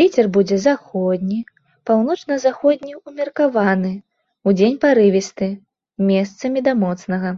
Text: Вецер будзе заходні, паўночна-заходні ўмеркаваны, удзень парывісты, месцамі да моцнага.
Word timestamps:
Вецер 0.00 0.28
будзе 0.36 0.58
заходні, 0.66 1.38
паўночна-заходні 1.90 2.92
ўмеркаваны, 3.00 3.92
удзень 4.52 4.80
парывісты, 4.86 5.52
месцамі 6.14 6.58
да 6.70 6.78
моцнага. 6.86 7.36